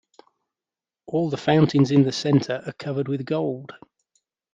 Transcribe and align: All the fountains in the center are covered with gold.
All 1.05 1.29
the 1.29 1.37
fountains 1.37 1.91
in 1.91 2.01
the 2.01 2.11
center 2.11 2.63
are 2.65 2.73
covered 2.73 3.07
with 3.07 3.23
gold. 3.23 3.73